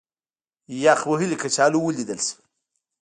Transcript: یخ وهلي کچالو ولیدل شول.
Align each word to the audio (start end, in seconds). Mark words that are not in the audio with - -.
یخ 0.83 1.01
وهلي 1.09 1.35
کچالو 1.41 1.79
ولیدل 1.81 2.19
شول. 2.27 2.41